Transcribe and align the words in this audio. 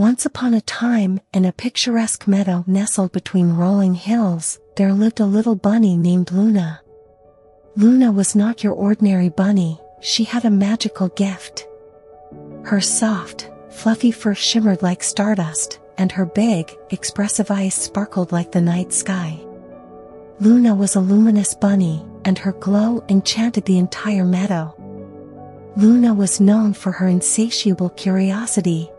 Once 0.00 0.24
upon 0.24 0.54
a 0.54 0.62
time, 0.62 1.20
in 1.34 1.44
a 1.44 1.52
picturesque 1.52 2.26
meadow 2.26 2.64
nestled 2.66 3.12
between 3.12 3.52
rolling 3.52 3.92
hills, 3.92 4.58
there 4.76 4.94
lived 4.94 5.20
a 5.20 5.26
little 5.26 5.54
bunny 5.54 5.94
named 5.94 6.32
Luna. 6.32 6.80
Luna 7.76 8.10
was 8.10 8.34
not 8.34 8.64
your 8.64 8.72
ordinary 8.72 9.28
bunny, 9.28 9.78
she 10.00 10.24
had 10.24 10.46
a 10.46 10.50
magical 10.50 11.08
gift. 11.08 11.68
Her 12.64 12.80
soft, 12.80 13.50
fluffy 13.68 14.10
fur 14.10 14.34
shimmered 14.34 14.80
like 14.80 15.02
stardust, 15.02 15.78
and 15.98 16.10
her 16.12 16.24
big, 16.24 16.74
expressive 16.88 17.50
eyes 17.50 17.74
sparkled 17.74 18.32
like 18.32 18.52
the 18.52 18.62
night 18.62 18.94
sky. 18.94 19.38
Luna 20.40 20.74
was 20.74 20.96
a 20.96 21.00
luminous 21.00 21.52
bunny, 21.52 22.02
and 22.24 22.38
her 22.38 22.52
glow 22.52 23.04
enchanted 23.10 23.66
the 23.66 23.76
entire 23.76 24.24
meadow. 24.24 24.74
Luna 25.76 26.14
was 26.14 26.40
known 26.40 26.72
for 26.72 26.90
her 26.90 27.06
insatiable 27.06 27.90
curiosity. 27.90 28.90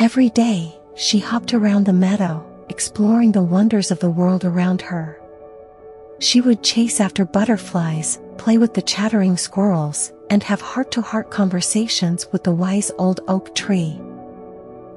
Every 0.00 0.30
day, 0.30 0.80
she 0.94 1.18
hopped 1.18 1.52
around 1.52 1.84
the 1.84 1.92
meadow, 1.92 2.42
exploring 2.70 3.32
the 3.32 3.42
wonders 3.42 3.90
of 3.90 3.98
the 3.98 4.08
world 4.08 4.46
around 4.46 4.80
her. 4.80 5.20
She 6.20 6.40
would 6.40 6.62
chase 6.62 7.00
after 7.00 7.26
butterflies, 7.26 8.18
play 8.38 8.56
with 8.56 8.72
the 8.72 8.80
chattering 8.80 9.36
squirrels, 9.36 10.10
and 10.30 10.42
have 10.42 10.62
heart-to-heart 10.62 11.30
conversations 11.30 12.26
with 12.32 12.44
the 12.44 12.52
wise 12.52 12.90
old 12.96 13.20
oak 13.28 13.54
tree. 13.54 13.90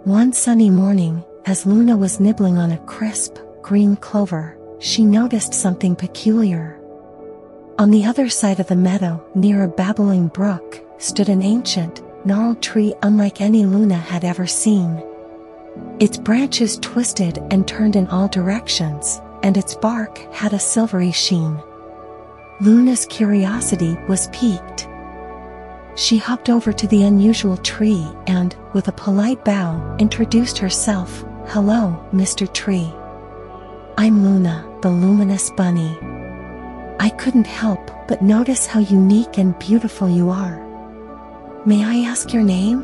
One 0.06 0.32
sunny 0.32 0.70
morning, 0.70 1.22
as 1.46 1.66
Luna 1.66 1.98
was 1.98 2.22
nibbling 2.22 2.58
on 2.58 2.72
a 2.72 2.78
crisp, 2.86 3.40
green 3.62 3.98
clover, 3.98 4.58
she 4.80 5.04
noticed 5.04 5.54
something 5.54 5.98
peculiar. 5.98 6.80
On 7.78 7.92
the 7.92 8.06
other 8.06 8.30
side 8.30 8.62
of 8.62 8.68
the 8.68 8.78
meadow, 8.78 9.22
near 9.36 9.66
a 9.66 9.68
babbling 9.68 10.30
brook, 10.30 10.80
stood 10.98 11.28
an 11.28 11.42
ancient, 11.42 12.02
gnarled 12.26 12.62
tree 12.62 12.94
unlike 13.04 13.42
any 13.42 13.66
Luna 13.66 13.96
had 13.96 14.24
ever 14.24 14.48
seen. 14.48 15.04
Its 16.00 16.18
branches 16.18 16.78
twisted 16.78 17.40
and 17.52 17.68
turned 17.68 17.96
in 17.96 18.08
all 18.08 18.28
directions, 18.28 19.22
and 19.42 19.58
its 19.58 19.76
bark 19.76 20.20
had 20.34 20.54
a 20.54 20.60
silvery 20.60 21.12
sheen. 21.12 21.62
Luna's 22.62 23.06
curiosity 23.08 23.98
was 24.08 24.28
piqued. 24.28 24.88
She 25.96 26.18
hopped 26.18 26.50
over 26.50 26.72
to 26.72 26.88
the 26.88 27.04
unusual 27.04 27.58
tree 27.58 28.08
and, 28.28 28.56
with 28.74 28.88
a 28.88 28.94
polite 28.94 29.44
bow, 29.44 29.96
introduced 30.00 30.58
herself. 30.58 31.24
Hello, 31.48 32.04
Mr. 32.14 32.52
Tree. 32.52 32.92
I'm 33.98 34.24
Luna, 34.24 34.66
the 34.82 34.90
luminous 34.90 35.52
bunny. 35.52 35.98
I 37.00 37.10
couldn't 37.18 37.48
help 37.48 37.92
but 38.08 38.22
notice 38.22 38.66
how 38.66 38.80
unique 38.80 39.38
and 39.38 39.58
beautiful 39.60 40.10
you 40.10 40.30
are. 40.30 40.73
May 41.66 41.86
I 41.86 42.10
ask 42.10 42.34
your 42.34 42.44
name? 42.44 42.82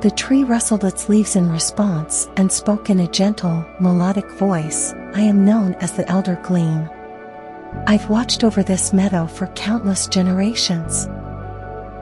The 0.00 0.10
tree 0.16 0.44
rustled 0.44 0.82
its 0.82 1.10
leaves 1.10 1.36
in 1.36 1.50
response 1.50 2.26
and 2.38 2.50
spoke 2.50 2.88
in 2.88 3.00
a 3.00 3.06
gentle, 3.06 3.66
melodic 3.80 4.30
voice. 4.32 4.94
I 5.14 5.20
am 5.20 5.44
known 5.44 5.74
as 5.74 5.92
the 5.92 6.10
Elder 6.10 6.40
Gleam. 6.42 6.88
I've 7.86 8.08
watched 8.08 8.44
over 8.44 8.62
this 8.62 8.94
meadow 8.94 9.26
for 9.26 9.48
countless 9.48 10.06
generations. 10.06 11.06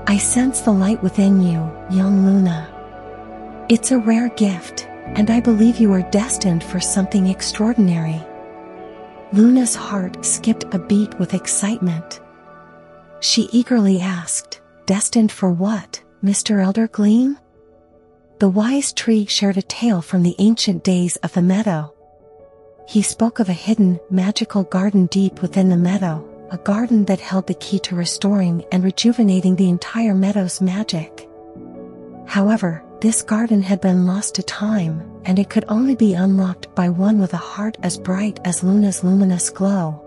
I 0.06 0.16
sense 0.16 0.60
the 0.60 0.70
light 0.70 1.02
within 1.02 1.42
you, 1.42 1.68
young 1.90 2.24
Luna. 2.24 3.66
It's 3.68 3.90
a 3.90 3.98
rare 3.98 4.28
gift, 4.28 4.86
and 5.16 5.28
I 5.28 5.40
believe 5.40 5.78
you 5.78 5.92
are 5.92 6.08
destined 6.12 6.62
for 6.62 6.78
something 6.78 7.26
extraordinary. 7.26 8.22
Luna's 9.32 9.74
heart 9.74 10.24
skipped 10.24 10.72
a 10.72 10.78
beat 10.78 11.18
with 11.18 11.34
excitement. 11.34 12.20
She 13.18 13.48
eagerly 13.50 14.00
asked, 14.00 14.53
Destined 14.86 15.32
for 15.32 15.50
what, 15.50 16.02
Mr. 16.22 16.62
Elder 16.62 16.88
Gleam? 16.88 17.38
The 18.38 18.50
wise 18.50 18.92
tree 18.92 19.24
shared 19.24 19.56
a 19.56 19.62
tale 19.62 20.02
from 20.02 20.22
the 20.22 20.36
ancient 20.38 20.84
days 20.84 21.16
of 21.16 21.32
the 21.32 21.40
meadow. 21.40 21.94
He 22.86 23.00
spoke 23.00 23.38
of 23.38 23.48
a 23.48 23.54
hidden, 23.54 23.98
magical 24.10 24.64
garden 24.64 25.06
deep 25.06 25.40
within 25.40 25.70
the 25.70 25.76
meadow, 25.78 26.28
a 26.50 26.58
garden 26.58 27.06
that 27.06 27.20
held 27.20 27.46
the 27.46 27.54
key 27.54 27.78
to 27.78 27.96
restoring 27.96 28.62
and 28.70 28.84
rejuvenating 28.84 29.56
the 29.56 29.70
entire 29.70 30.14
meadow's 30.14 30.60
magic. 30.60 31.30
However, 32.26 32.84
this 33.00 33.22
garden 33.22 33.62
had 33.62 33.80
been 33.80 34.06
lost 34.06 34.34
to 34.34 34.42
time, 34.42 35.02
and 35.24 35.38
it 35.38 35.48
could 35.48 35.64
only 35.68 35.94
be 35.94 36.12
unlocked 36.12 36.74
by 36.74 36.90
one 36.90 37.18
with 37.18 37.32
a 37.32 37.38
heart 37.38 37.78
as 37.82 37.96
bright 37.96 38.38
as 38.44 38.62
Luna's 38.62 39.02
luminous 39.02 39.48
glow. 39.48 40.00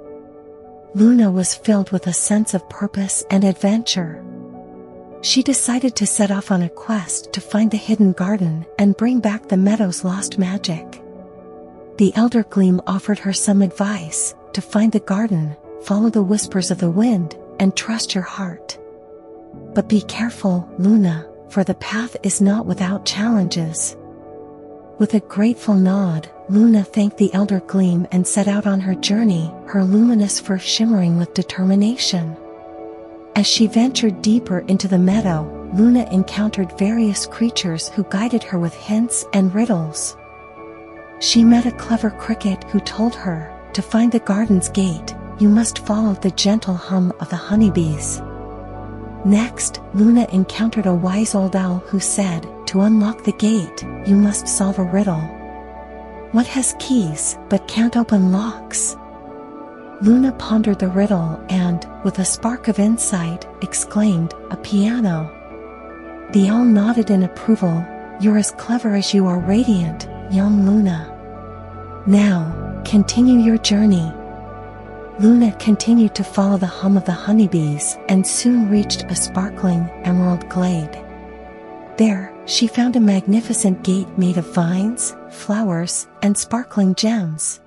Luna 0.94 1.32
was 1.32 1.56
filled 1.56 1.92
with 1.92 2.06
a 2.06 2.14
sense 2.14 2.54
of 2.54 2.70
purpose 2.70 3.24
and 3.32 3.44
adventure. 3.44 4.24
She 5.22 5.42
decided 5.42 5.96
to 5.96 6.06
set 6.06 6.32
off 6.32 6.52
on 6.52 6.62
a 6.62 6.70
quest 6.70 7.34
to 7.34 7.42
find 7.42 7.72
the 7.72 7.78
hidden 7.78 8.12
garden 8.12 8.66
and 8.78 8.96
bring 8.96 9.20
back 9.20 9.48
the 9.48 9.58
meadow's 9.58 10.04
lost 10.04 10.38
magic. 10.38 11.02
The 11.98 12.14
Elder 12.16 12.44
Gleam 12.44 12.82
offered 12.86 13.20
her 13.20 13.34
some 13.34 13.64
advice 13.64 14.36
to 14.54 14.62
find 14.62 14.92
the 14.92 15.00
garden, 15.00 15.58
follow 15.82 16.10
the 16.10 16.22
whispers 16.22 16.70
of 16.70 16.78
the 16.78 16.92
wind, 16.92 17.36
and 17.60 17.76
trust 17.76 18.14
your 18.14 18.24
heart. 18.24 18.78
But 19.74 19.90
be 19.90 20.02
careful, 20.02 20.70
Luna, 20.78 21.28
for 21.50 21.64
the 21.64 21.76
path 21.76 22.16
is 22.22 22.40
not 22.40 22.68
without 22.68 23.06
challenges. 23.06 23.98
With 25.00 25.16
a 25.16 25.20
grateful 25.20 25.74
nod, 25.74 26.30
Luna 26.50 26.84
thanked 26.84 27.18
the 27.18 27.34
Elder 27.34 27.60
Gleam 27.62 28.08
and 28.12 28.28
set 28.28 28.48
out 28.48 28.68
on 28.68 28.80
her 28.82 28.96
journey, 28.96 29.52
her 29.68 29.84
luminous 29.84 30.40
fur 30.40 30.60
shimmering 30.60 31.18
with 31.18 31.34
determination. 31.34 32.38
As 33.38 33.46
she 33.46 33.68
ventured 33.68 34.24
deeper 34.24 34.66
into 34.68 34.88
the 34.88 34.98
meadow, 34.98 35.46
Luna 35.76 36.10
encountered 36.12 36.76
various 36.80 37.28
creatures 37.28 37.88
who 37.90 38.04
guided 38.10 38.42
her 38.42 38.58
with 38.58 38.74
hints 38.74 39.26
and 39.32 39.54
riddles. 39.54 40.18
She 41.20 41.44
met 41.44 41.68
a 41.68 41.72
clever 41.72 42.10
cricket 42.10 42.64
who 42.72 42.80
told 42.80 43.14
her, 43.14 43.54
to 43.74 43.84
find 43.84 44.12
the 44.12 44.22
garden's 44.22 44.70
gate, 44.70 45.14
you 45.38 45.50
must 45.50 45.86
follow 45.86 46.14
the 46.16 46.32
gentle 46.32 46.74
hum 46.74 47.14
of 47.20 47.30
the 47.30 47.36
honeybees. 47.36 48.24
Next, 49.24 49.82
Luna 49.94 50.26
encountered 50.32 50.88
a 50.88 50.96
wise 50.96 51.36
old 51.36 51.56
owl 51.56 51.84
who 51.86 52.00
said, 52.00 52.48
To 52.70 52.82
unlock 52.82 53.24
the 53.24 53.34
gate, 53.34 53.84
you 54.08 54.16
must 54.16 54.48
solve 54.48 54.80
a 54.80 54.84
riddle. 54.84 55.22
What 56.32 56.48
has 56.48 56.76
keys, 56.80 57.38
but 57.50 57.68
can't 57.68 57.98
open 57.98 58.32
locks? 58.32 58.98
Luna 60.00 60.32
pondered 60.34 60.78
the 60.78 60.88
riddle 60.88 61.44
and, 61.50 61.88
with 62.04 62.20
a 62.20 62.26
spark 62.26 62.68
of 62.68 62.78
insight, 62.78 63.48
exclaimed, 63.62 64.34
A 64.52 64.58
piano. 64.58 65.34
The 66.34 66.50
owl 66.50 66.66
nodded 66.66 67.10
in 67.10 67.24
approval, 67.24 67.84
You're 68.20 68.38
as 68.38 68.52
clever 68.52 68.96
as 68.96 69.14
you 69.14 69.26
are 69.26 69.40
radiant, 69.40 70.08
young 70.32 70.68
Luna. 70.68 71.14
Now, 72.06 72.84
continue 72.86 73.40
your 73.40 73.58
journey. 73.58 74.12
Luna 75.20 75.52
continued 75.58 76.14
to 76.14 76.24
follow 76.24 76.58
the 76.58 76.68
hum 76.68 76.96
of 76.96 77.06
the 77.06 77.12
honeybees 77.12 77.98
and 78.08 78.26
soon 78.26 78.70
reached 78.70 79.04
a 79.04 79.16
sparkling 79.16 79.90
emerald 80.04 80.48
glade. 80.48 81.04
There, 81.98 82.32
she 82.46 82.68
found 82.68 82.96
a 82.96 83.00
magnificent 83.00 83.84
gate 83.84 84.16
made 84.16 84.38
of 84.38 84.54
vines, 84.54 85.16
flowers, 85.32 86.08
and 86.22 86.38
sparkling 86.38 86.94
gems. 86.94 87.62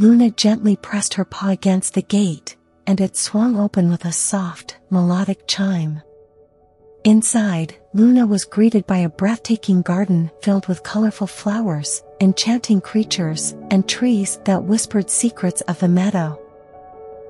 Luna 0.00 0.30
gently 0.30 0.76
pressed 0.76 1.12
her 1.12 1.26
paw 1.26 1.50
against 1.50 1.92
the 1.92 2.00
gate, 2.00 2.56
and 2.86 3.02
it 3.02 3.18
swung 3.18 3.58
open 3.58 3.90
with 3.90 4.06
a 4.06 4.12
soft, 4.12 4.78
melodic 4.88 5.46
chime. 5.46 6.00
Inside, 7.04 7.74
Luna 7.92 8.26
was 8.26 8.46
greeted 8.46 8.86
by 8.86 8.96
a 8.96 9.10
breathtaking 9.10 9.82
garden 9.82 10.30
filled 10.40 10.66
with 10.68 10.82
colorful 10.84 11.26
flowers, 11.26 12.02
enchanting 12.18 12.80
creatures, 12.80 13.54
and 13.70 13.86
trees 13.86 14.40
that 14.46 14.64
whispered 14.64 15.10
secrets 15.10 15.60
of 15.62 15.78
the 15.80 15.88
meadow. 15.88 16.40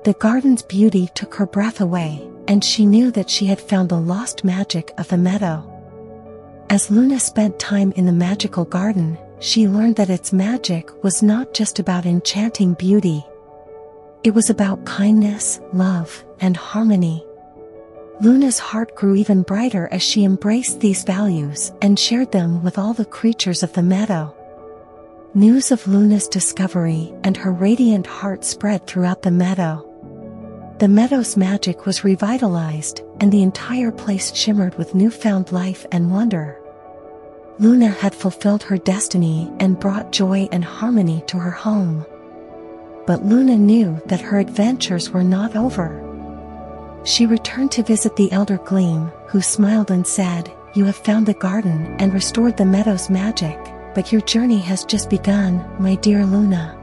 The 0.05 0.13
garden's 0.13 0.61
beauty 0.61 1.09
took 1.13 1.35
her 1.35 1.45
breath 1.45 1.81
away, 1.81 2.25
and 2.47 2.63
she 2.63 2.85
knew 2.85 3.11
that 3.11 3.29
she 3.29 3.47
had 3.47 3.59
found 3.59 3.89
the 3.89 3.99
lost 3.99 4.45
magic 4.45 4.93
of 4.97 5.09
the 5.09 5.17
meadow. 5.17 5.67
As 6.69 6.89
Luna 6.89 7.19
spent 7.19 7.59
time 7.59 7.91
in 7.97 8.05
the 8.05 8.13
magical 8.13 8.63
garden, 8.63 9.17
she 9.41 9.67
learned 9.67 9.95
that 9.95 10.09
its 10.09 10.31
magic 10.31 11.03
was 11.03 11.23
not 11.23 11.51
just 11.53 11.79
about 11.79 12.05
enchanting 12.05 12.75
beauty. 12.75 13.25
It 14.23 14.35
was 14.35 14.51
about 14.51 14.85
kindness, 14.85 15.59
love, 15.73 16.23
and 16.39 16.55
harmony. 16.55 17.25
Luna's 18.21 18.59
heart 18.59 18.95
grew 18.95 19.15
even 19.15 19.41
brighter 19.41 19.89
as 19.91 20.03
she 20.03 20.23
embraced 20.23 20.79
these 20.79 21.03
values 21.03 21.71
and 21.81 21.97
shared 21.97 22.31
them 22.31 22.61
with 22.61 22.77
all 22.77 22.93
the 22.93 23.03
creatures 23.03 23.63
of 23.63 23.73
the 23.73 23.81
meadow. 23.81 24.35
News 25.33 25.71
of 25.71 25.87
Luna's 25.87 26.27
discovery 26.27 27.11
and 27.23 27.35
her 27.35 27.51
radiant 27.51 28.05
heart 28.05 28.45
spread 28.45 28.85
throughout 28.85 29.23
the 29.23 29.31
meadow. 29.31 29.87
The 30.77 30.87
meadow's 30.87 31.35
magic 31.35 31.87
was 31.87 32.03
revitalized, 32.03 33.01
and 33.19 33.31
the 33.31 33.41
entire 33.41 33.91
place 33.91 34.35
shimmered 34.35 34.77
with 34.77 34.93
newfound 34.93 35.51
life 35.51 35.85
and 35.91 36.11
wonder. 36.11 36.60
Luna 37.59 37.89
had 37.89 38.15
fulfilled 38.15 38.63
her 38.63 38.77
destiny 38.77 39.51
and 39.59 39.79
brought 39.79 40.11
joy 40.11 40.47
and 40.51 40.63
harmony 40.63 41.23
to 41.27 41.37
her 41.37 41.51
home. 41.51 42.05
But 43.05 43.25
Luna 43.25 43.57
knew 43.57 44.01
that 44.05 44.21
her 44.21 44.39
adventures 44.39 45.09
were 45.09 45.23
not 45.23 45.55
over. 45.55 46.07
She 47.03 47.25
returned 47.25 47.71
to 47.73 47.83
visit 47.83 48.15
the 48.15 48.31
Elder 48.31 48.57
Gleam, 48.57 49.11
who 49.27 49.41
smiled 49.41 49.91
and 49.91 50.05
said, 50.05 50.51
you 50.73 50.85
have 50.85 50.95
found 50.95 51.25
the 51.25 51.33
garden 51.33 51.97
and 51.99 52.13
restored 52.13 52.55
the 52.55 52.65
meadow's 52.65 53.09
magic, 53.09 53.59
but 53.93 54.11
your 54.11 54.21
journey 54.21 54.59
has 54.59 54.85
just 54.85 55.09
begun, 55.09 55.65
my 55.79 55.95
dear 55.95 56.25
Luna. 56.25 56.77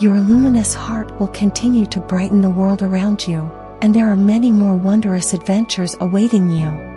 Your 0.00 0.18
luminous 0.18 0.74
heart 0.74 1.18
will 1.20 1.28
continue 1.28 1.86
to 1.86 2.00
brighten 2.00 2.42
the 2.42 2.50
world 2.50 2.82
around 2.82 3.28
you, 3.28 3.48
and 3.82 3.94
there 3.94 4.08
are 4.08 4.16
many 4.16 4.50
more 4.50 4.74
wondrous 4.74 5.32
adventures 5.32 5.96
awaiting 6.00 6.50
you. 6.50 6.87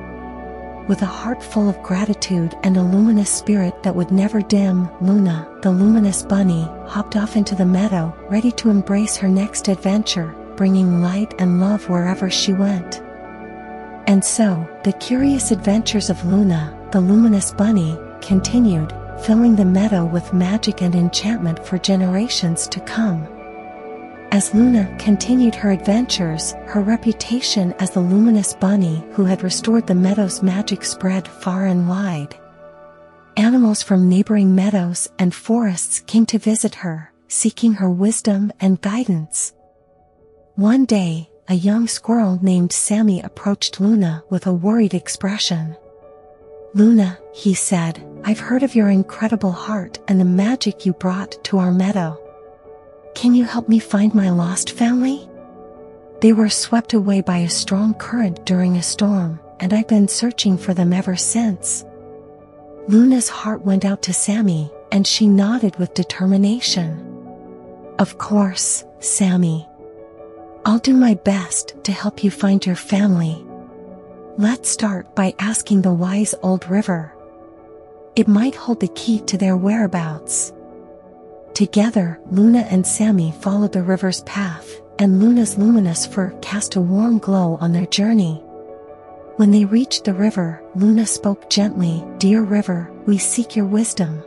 With 0.87 1.03
a 1.03 1.05
heart 1.05 1.43
full 1.43 1.69
of 1.69 1.81
gratitude 1.83 2.57
and 2.63 2.75
a 2.75 2.81
luminous 2.81 3.29
spirit 3.29 3.83
that 3.83 3.95
would 3.95 4.11
never 4.11 4.41
dim, 4.41 4.89
Luna, 4.99 5.47
the 5.61 5.71
luminous 5.71 6.23
bunny, 6.23 6.63
hopped 6.87 7.15
off 7.15 7.37
into 7.37 7.55
the 7.55 7.65
meadow, 7.65 8.13
ready 8.29 8.51
to 8.53 8.69
embrace 8.69 9.15
her 9.17 9.27
next 9.27 9.67
adventure, 9.67 10.35
bringing 10.57 11.01
light 11.01 11.33
and 11.39 11.61
love 11.61 11.87
wherever 11.87 12.29
she 12.29 12.53
went. 12.53 13.01
And 14.07 14.25
so, 14.25 14.67
the 14.83 14.93
curious 14.93 15.51
adventures 15.51 16.09
of 16.09 16.25
Luna, 16.25 16.75
the 16.91 16.99
luminous 16.99 17.53
bunny, 17.53 17.97
continued, 18.19 18.91
filling 19.23 19.55
the 19.55 19.65
meadow 19.65 20.03
with 20.03 20.33
magic 20.33 20.81
and 20.81 20.95
enchantment 20.95 21.63
for 21.63 21.77
generations 21.77 22.67
to 22.67 22.79
come. 22.81 23.27
As 24.33 24.53
Luna 24.53 24.95
continued 24.97 25.55
her 25.55 25.71
adventures, 25.71 26.53
her 26.67 26.79
reputation 26.79 27.73
as 27.79 27.91
the 27.91 27.99
luminous 27.99 28.53
bunny 28.53 29.03
who 29.11 29.25
had 29.25 29.43
restored 29.43 29.87
the 29.87 29.95
meadow's 29.95 30.41
magic 30.41 30.85
spread 30.85 31.27
far 31.27 31.65
and 31.65 31.89
wide. 31.89 32.33
Animals 33.35 33.83
from 33.83 34.07
neighboring 34.07 34.55
meadows 34.55 35.09
and 35.19 35.35
forests 35.35 35.99
came 35.99 36.25
to 36.27 36.39
visit 36.39 36.75
her, 36.75 37.11
seeking 37.27 37.73
her 37.73 37.89
wisdom 37.89 38.53
and 38.61 38.79
guidance. 38.79 39.51
One 40.55 40.85
day, 40.85 41.29
a 41.49 41.55
young 41.55 41.89
squirrel 41.89 42.39
named 42.41 42.71
Sammy 42.71 43.21
approached 43.21 43.81
Luna 43.81 44.23
with 44.29 44.47
a 44.47 44.53
worried 44.53 44.93
expression. 44.93 45.75
Luna, 46.73 47.17
he 47.33 47.53
said, 47.53 48.01
I've 48.23 48.39
heard 48.39 48.63
of 48.63 48.75
your 48.75 48.89
incredible 48.89 49.51
heart 49.51 49.99
and 50.07 50.21
the 50.21 50.25
magic 50.25 50.85
you 50.85 50.93
brought 50.93 51.43
to 51.45 51.57
our 51.57 51.73
meadow. 51.73 52.20
Can 53.13 53.35
you 53.35 53.45
help 53.45 53.69
me 53.69 53.79
find 53.79 54.13
my 54.13 54.29
lost 54.29 54.71
family? 54.71 55.29
They 56.21 56.33
were 56.33 56.49
swept 56.49 56.93
away 56.93 57.21
by 57.21 57.37
a 57.39 57.49
strong 57.49 57.93
current 57.93 58.45
during 58.45 58.77
a 58.77 58.83
storm, 58.83 59.39
and 59.59 59.73
I've 59.73 59.87
been 59.87 60.07
searching 60.07 60.57
for 60.57 60.73
them 60.73 60.93
ever 60.93 61.15
since. 61.15 61.83
Luna's 62.87 63.29
heart 63.29 63.63
went 63.65 63.85
out 63.85 64.01
to 64.03 64.13
Sammy, 64.13 64.71
and 64.91 65.05
she 65.05 65.27
nodded 65.27 65.75
with 65.77 65.93
determination. 65.93 67.07
Of 67.99 68.17
course, 68.17 68.83
Sammy. 68.99 69.67
I'll 70.65 70.79
do 70.79 70.93
my 70.93 71.15
best 71.15 71.75
to 71.83 71.91
help 71.91 72.23
you 72.23 72.31
find 72.31 72.65
your 72.65 72.75
family. 72.75 73.43
Let's 74.37 74.69
start 74.69 75.15
by 75.15 75.33
asking 75.39 75.81
the 75.81 75.93
wise 75.93 76.33
old 76.41 76.69
river. 76.69 77.13
It 78.15 78.27
might 78.27 78.55
hold 78.55 78.79
the 78.79 78.87
key 78.89 79.19
to 79.21 79.37
their 79.37 79.57
whereabouts. 79.57 80.53
Together, 81.61 82.19
Luna 82.31 82.61
and 82.71 82.87
Sammy 82.87 83.31
followed 83.39 83.71
the 83.71 83.83
river's 83.83 84.21
path, 84.21 84.81
and 84.97 85.21
Luna's 85.21 85.59
luminous 85.59 86.07
fur 86.07 86.31
cast 86.41 86.75
a 86.75 86.81
warm 86.81 87.19
glow 87.19 87.59
on 87.61 87.71
their 87.71 87.85
journey. 87.85 88.41
When 89.35 89.51
they 89.51 89.65
reached 89.65 90.05
the 90.05 90.15
river, 90.15 90.63
Luna 90.73 91.05
spoke 91.05 91.51
gently, 91.51 92.03
Dear 92.17 92.41
river, 92.41 92.91
we 93.05 93.19
seek 93.19 93.55
your 93.55 93.67
wisdom. 93.67 94.23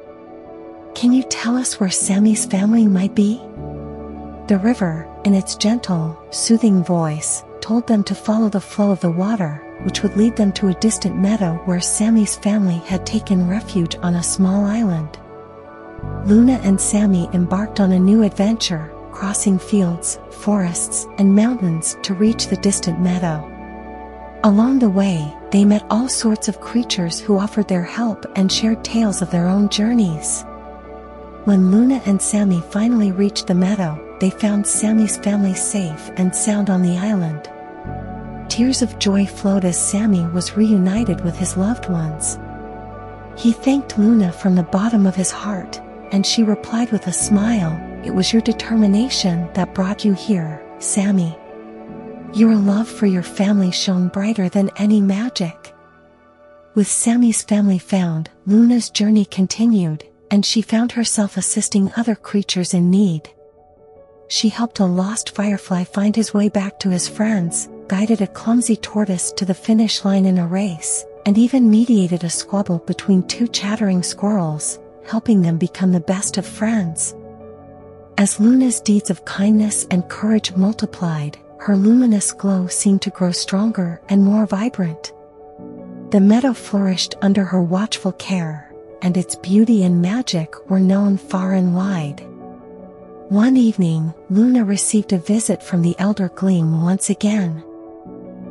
Can 0.94 1.12
you 1.12 1.25
tell 1.25 1.56
us 1.56 1.81
where 1.81 1.90
Sammy's 1.90 2.46
family 2.46 2.86
might 2.86 3.16
be? 3.16 3.38
The 4.46 4.60
river, 4.62 5.08
in 5.25 5.34
its 5.34 5.56
gentle, 5.56 6.16
soothing 6.30 6.84
voice, 6.84 7.42
told 7.60 7.88
them 7.88 8.04
to 8.04 8.14
follow 8.14 8.48
the 8.48 8.60
flow 8.60 8.92
of 8.92 9.00
the 9.00 9.10
water, 9.10 9.60
which 9.82 10.04
would 10.04 10.16
lead 10.16 10.37
them 10.37 10.52
to 10.52 10.69
a 10.69 10.75
distant 10.75 11.16
meadow 11.16 11.54
where 11.64 11.80
Sammy's 11.80 12.37
family 12.37 12.78
had 12.87 13.04
taken 13.04 13.48
refuge 13.48 13.96
on 14.02 14.14
a 14.14 14.22
small 14.22 14.66
island. 14.66 15.19
Luna 16.26 16.59
and 16.62 16.81
Sammy 16.81 17.29
embarked 17.35 17.81
on 17.81 17.93
a 17.93 17.99
new 17.99 18.23
adventure, 18.23 18.91
crossing 19.12 19.59
fields, 19.59 20.19
forests, 20.31 21.06
and 21.19 21.37
mountains 21.37 21.99
to 22.03 22.15
reach 22.15 22.47
the 22.47 22.56
distant 22.56 22.99
meadow. 22.99 23.47
Along 24.43 24.79
the 24.79 24.88
way, 24.88 25.37
they 25.50 25.67
met 25.67 25.85
all 25.91 26.09
sorts 26.09 26.49
of 26.49 26.62
creatures 26.62 27.21
who 27.21 27.38
offered 27.38 27.69
their 27.69 27.82
help 27.82 28.25
and 28.37 28.50
shared 28.50 28.82
tales 28.82 29.21
of 29.21 29.31
their 29.31 29.47
own 29.47 29.69
journeys. 29.69 30.47
When 31.44 31.71
Luna 31.71 32.00
and 32.06 32.23
Sammy 32.23 32.62
finally 32.71 33.12
reached 33.12 33.47
the 33.47 33.55
meadow, 33.55 34.00
they 34.19 34.31
found 34.31 34.67
Sammy's 34.67 35.19
family 35.19 35.53
safe 35.53 36.11
and 36.17 36.35
sound 36.35 36.71
on 36.71 36.81
the 36.81 36.97
island. 36.97 37.50
Tears 38.50 38.81
of 38.81 38.99
joy 38.99 39.26
flowed 39.26 39.67
as 39.67 39.79
Sammy 39.79 40.25
was 40.29 40.56
reunited 40.56 41.23
with 41.23 41.37
his 41.37 41.59
loved 41.59 41.91
ones. 41.91 42.38
He 43.37 43.53
thanked 43.53 43.99
Luna 43.99 44.32
from 44.32 44.55
the 44.55 44.62
bottom 44.62 45.06
of 45.06 45.17
his 45.17 45.31
heart, 45.31 45.82
and 46.14 46.25
she 46.25 46.44
replied 46.44 46.93
with 46.93 47.08
a 47.08 47.12
smile, 47.12 47.76
It 48.05 48.14
was 48.14 48.32
your 48.32 48.40
determination 48.40 49.52
that 49.55 49.75
brought 49.75 50.05
you 50.05 50.12
here, 50.12 50.64
Sammy. 50.78 51.37
Your 52.32 52.55
love 52.55 52.88
for 52.88 53.06
your 53.06 53.25
family 53.25 53.72
shone 53.72 54.06
brighter 54.06 54.49
than 54.49 54.70
any 54.76 55.00
magic. 55.00 55.75
With 56.76 56.87
Sammy's 56.87 57.43
family 57.43 57.81
found, 57.81 58.31
Luna's 58.46 58.90
journey 58.90 59.25
continued, 59.25 60.05
and 60.31 60.46
she 60.46 60.62
found 60.62 60.93
herself 60.93 61.37
assisting 61.37 61.90
other 61.96 62.14
creatures 62.14 62.75
in 62.75 62.93
need. 62.93 63.28
She 64.28 64.50
helped 64.50 64.78
a 64.78 64.84
lost 64.84 65.34
firefly 65.34 65.82
find 65.82 66.14
his 66.14 66.32
way 66.32 66.49
back 66.49 66.78
to 66.78 66.90
his 66.90 67.08
friends, 67.08 67.69
guided 67.88 68.20
a 68.20 68.28
clumsy 68.28 68.76
tortoise 68.76 69.32
to 69.32 69.44
the 69.44 69.52
finish 69.52 70.05
line 70.05 70.26
in 70.26 70.38
a 70.38 70.46
race, 70.46 71.05
and 71.26 71.37
even 71.37 71.69
mediated 71.69 72.22
a 72.22 72.31
squabble 72.31 72.78
between 72.87 73.26
two 73.26 73.49
chattering 73.49 74.05
squirrels, 74.05 74.78
helping 75.06 75.42
them 75.42 75.58
become 75.58 75.92
the 75.92 76.00
best 76.00 76.38
of 76.38 76.46
friends. 76.46 77.14
As 78.16 78.38
Luna's 78.38 78.80
deeds 78.80 79.10
of 79.10 79.24
kindness 79.24 79.86
and 79.90 80.08
courage 80.08 80.54
multiplied, 80.54 81.38
her 81.58 81.76
luminous 81.76 82.32
glow 82.32 82.66
seemed 82.66 83.02
to 83.02 83.10
grow 83.10 83.32
stronger 83.32 84.00
and 84.08 84.22
more 84.22 84.46
vibrant. 84.46 85.12
The 86.10 86.20
meadow 86.20 86.52
flourished 86.52 87.14
under 87.22 87.44
her 87.44 87.62
watchful 87.62 88.12
care, 88.12 88.72
and 89.02 89.16
its 89.16 89.34
beauty 89.36 89.82
and 89.82 90.00
magic 90.00 90.54
were 90.70 90.78
known 90.80 91.16
far 91.16 91.54
and 91.54 91.74
wide. 91.74 92.20
One 93.30 93.56
evening, 93.56 94.14
Luna 94.30 94.64
received 94.64 95.12
a 95.12 95.18
visit 95.18 95.62
from 95.62 95.82
the 95.82 95.96
Elder 95.98 96.28
Gleam 96.28 96.82
once 96.82 97.10
again. 97.10 97.64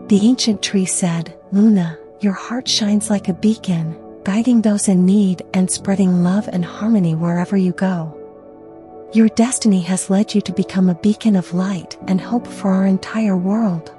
The 0.07 0.19
ancient 0.23 0.61
tree 0.61 0.85
said, 0.85 1.33
Luna, 1.51 1.97
your 2.19 2.33
heart 2.33 2.67
shines 2.67 3.09
like 3.09 3.29
a 3.29 3.33
beacon, 3.33 3.95
guiding 4.23 4.61
those 4.61 4.87
in 4.87 5.05
need 5.05 5.43
and 5.53 5.69
spreading 5.69 6.23
love 6.23 6.47
and 6.51 6.63
harmony 6.63 7.15
wherever 7.15 7.57
you 7.57 7.71
go. 7.73 8.17
Your 9.13 9.27
destiny 9.29 9.81
has 9.81 10.09
led 10.09 10.33
you 10.33 10.41
to 10.41 10.51
become 10.51 10.89
a 10.89 10.95
beacon 10.95 11.35
of 11.35 11.53
light 11.53 11.97
and 12.07 12.19
hope 12.19 12.47
for 12.47 12.71
our 12.71 12.85
entire 12.85 13.37
world. 13.37 13.93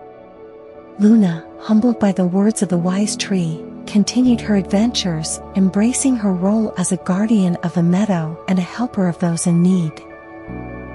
Luna, 0.98 1.46
humbled 1.60 2.00
by 2.00 2.12
the 2.12 2.26
words 2.26 2.62
of 2.62 2.68
the 2.68 2.78
wise 2.78 3.16
tree, 3.16 3.64
continued 3.86 4.40
her 4.40 4.56
adventures, 4.56 5.40
embracing 5.56 6.16
her 6.16 6.32
role 6.32 6.72
as 6.78 6.90
a 6.92 6.96
guardian 6.98 7.56
of 7.56 7.74
the 7.74 7.82
meadow 7.82 8.42
and 8.48 8.58
a 8.58 8.62
helper 8.62 9.08
of 9.08 9.18
those 9.18 9.46
in 9.46 9.62
need. 9.62 9.92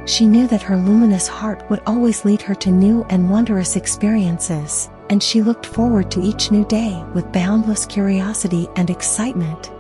She 0.06 0.26
knew 0.26 0.48
that 0.48 0.64
her 0.64 0.78
luminous 0.78 1.28
heart 1.28 1.70
would 1.70 1.82
always 1.86 2.26
lead 2.26 2.42
her 2.44 2.56
to 2.56 2.72
new 2.72 3.06
and 3.10 3.30
wondrous 3.30 3.76
experiences, 3.76 4.90
and 5.10 5.22
she 5.22 5.42
looked 5.42 5.66
forward 5.66 6.10
to 6.12 6.22
each 6.22 6.52
new 6.52 6.66
day 6.66 7.04
with 7.14 7.32
boundless 7.32 7.86
curiosity 7.86 8.68
and 8.76 8.90
excitement. 8.90 9.72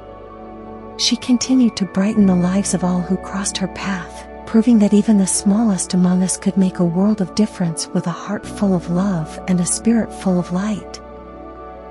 She 0.98 1.16
continued 1.16 1.76
to 1.78 1.86
brighten 1.86 2.26
the 2.26 2.36
lives 2.36 2.74
of 2.74 2.84
all 2.84 3.00
who 3.00 3.18
crossed 3.18 3.58
her 3.58 3.70
path, 3.70 4.28
proving 4.46 4.80
that 4.80 4.94
even 4.94 5.18
the 5.18 5.28
smallest 5.28 5.94
among 5.94 6.24
us 6.24 6.36
could 6.38 6.58
make 6.58 6.80
a 6.80 6.86
world 6.86 7.22
of 7.22 7.36
difference 7.36 7.88
with 7.88 8.08
a 8.08 8.12
heart 8.12 8.46
full 8.46 8.76
of 8.76 8.90
love 8.90 9.40
and 9.48 9.60
a 9.60 9.66
spirit 9.66 10.12
full 10.12 10.40
of 10.40 10.52
light. 10.52 11.00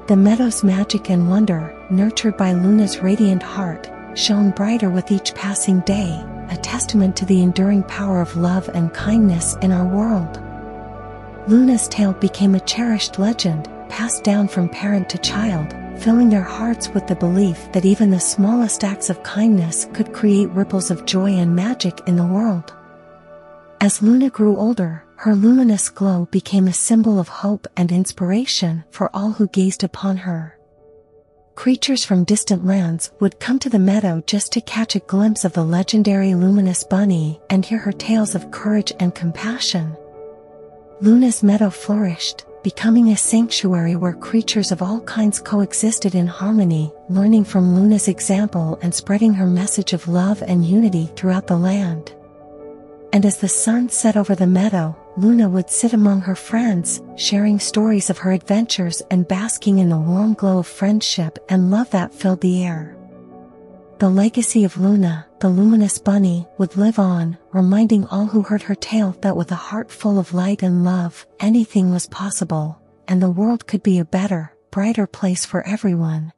The 0.09 0.17
meadow's 0.17 0.65
magic 0.65 1.11
and 1.11 1.31
wonder, 1.31 1.75
nurtured 1.91 2.37
by 2.37 2.53
Luna's 2.53 2.99
radiant 2.99 3.43
heart, 3.43 3.91
shone 4.15 4.51
brighter 4.51 4.91
with 4.91 5.11
each 5.11 5.35
passing 5.35 5.81
day, 5.81 6.23
a 6.51 6.57
testament 6.57 7.17
to 7.17 7.25
the 7.25 7.43
enduring 7.43 7.83
power 7.85 8.21
of 8.21 8.37
love 8.37 8.69
and 8.71 8.93
kindness 8.93 9.57
in 9.63 9.73
our 9.73 9.87
world. 9.87 10.43
Luna's 11.49 11.89
tale 11.89 12.13
became 12.13 12.55
a 12.55 12.61
cherished 12.61 13.19
legend, 13.19 13.69
passed 13.89 14.25
down 14.25 14.49
from 14.49 14.69
parent 14.69 15.09
to 15.09 15.19
child, 15.19 15.75
filling 16.03 16.29
their 16.29 16.43
hearts 16.43 16.89
with 16.91 17.07
the 17.07 17.17
belief 17.17 17.71
that 17.73 17.85
even 17.85 18.11
the 18.11 18.21
smallest 18.21 18.85
acts 18.85 19.11
of 19.11 19.23
kindness 19.23 19.89
could 19.95 20.13
create 20.13 20.51
ripples 20.51 20.91
of 20.91 21.07
joy 21.07 21.31
and 21.31 21.57
magic 21.57 22.01
in 22.07 22.17
the 22.17 22.27
world. 22.27 22.75
As 23.81 24.03
Luna 24.03 24.29
grew 24.29 24.57
older, 24.57 25.05
her 25.17 25.35
luminous 25.35 25.89
glow 25.89 26.27
became 26.31 26.69
a 26.69 26.73
symbol 26.73 27.19
of 27.19 27.29
hope 27.29 27.67
and 27.77 27.91
inspiration 27.91 28.85
for 28.91 29.11
all 29.15 29.33
who 29.33 29.49
gazed 29.49 29.83
upon 29.83 30.19
her 30.19 30.58
creatures 31.59 32.05
from 32.05 32.23
distant 32.23 32.65
lands 32.65 33.11
would 33.19 33.41
come 33.41 33.59
to 33.59 33.69
the 33.69 33.81
meadow 33.81 34.23
just 34.29 34.53
to 34.53 34.61
catch 34.61 34.95
a 34.95 35.01
glimpse 35.01 35.45
of 35.45 35.53
the 35.55 35.65
legendary 35.65 36.33
luminous 36.33 36.85
bunny 36.85 37.41
and 37.51 37.67
hear 37.67 37.79
her 37.79 37.91
tales 37.91 38.37
of 38.37 38.49
courage 38.53 38.93
and 39.01 39.13
compassion. 39.13 39.93
Luna's 41.01 41.43
meadow 41.43 41.69
flourished, 41.69 42.45
becoming 42.63 43.09
a 43.09 43.17
sanctuary 43.17 43.97
where 43.97 44.13
creatures 44.13 44.71
of 44.71 44.83
all 44.83 45.01
kinds 45.01 45.41
coexisted 45.41 46.15
in 46.15 46.29
harmony, 46.29 46.93
learning 47.09 47.43
from 47.43 47.75
Luna's 47.75 48.07
example 48.07 48.79
and 48.81 48.95
spreading 48.95 49.35
her 49.35 49.49
message 49.49 49.93
of 49.93 50.07
love 50.07 50.41
and 50.43 50.65
unity 50.65 51.11
throughout 51.17 51.49
the 51.49 51.59
land. 51.59 52.15
And 53.13 53.25
as 53.25 53.39
the 53.39 53.49
sun 53.49 53.89
set 53.89 54.17
over 54.17 54.35
the 54.35 54.47
meadow, 54.47 54.97
Luna 55.17 55.49
would 55.49 55.71
sit 55.71 55.93
among 55.93 56.21
her 56.21 56.37
friends, 56.37 57.03
sharing 57.17 57.59
stories 57.59 58.11
of 58.11 58.19
her 58.19 58.33
adventures 58.33 59.03
and 59.11 59.27
basking 59.27 59.79
in 59.79 59.89
the 59.89 59.99
warm 59.99 60.35
glow 60.35 60.59
of 60.59 60.67
friendship 60.67 61.39
and 61.49 61.71
love 61.71 61.91
that 61.91 62.13
filled 62.13 62.43
the 62.43 62.63
air. 62.63 62.97
The 63.99 64.11
legacy 64.11 64.63
of 64.63 64.79
Luna, 64.79 65.27
the 65.41 65.49
luminous 65.49 65.99
bunny, 65.99 66.47
would 66.57 66.77
live 66.77 67.01
on, 67.01 67.37
reminding 67.53 68.07
all 68.07 68.27
who 68.27 68.43
heard 68.43 68.63
her 68.63 68.77
tale 68.77 69.17
that 69.23 69.37
with 69.37 69.51
a 69.51 69.57
heart 69.57 69.91
full 69.91 70.21
of 70.21 70.35
light 70.35 70.63
and 70.63 70.85
love, 70.85 71.27
anything 71.41 71.91
was 71.91 72.07
possible, 72.07 72.81
and 73.09 73.21
the 73.21 73.31
world 73.31 73.67
could 73.67 73.83
be 73.83 73.99
a 73.99 74.05
better, 74.05 74.55
brighter 74.71 75.09
place 75.09 75.45
for 75.45 75.67
everyone. 75.67 76.33